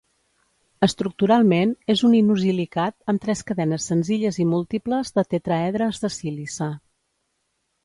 Estructuralment 0.85 1.73
és 1.95 2.01
un 2.09 2.15
inosilicat 2.19 3.13
amb 3.13 3.23
tres 3.27 3.45
cadenes 3.51 3.87
senzilles 3.93 4.41
i 4.45 4.49
múltiples 4.57 5.15
de 5.21 5.27
tetraedres 5.37 6.05
de 6.07 6.15
sílice. 6.19 6.73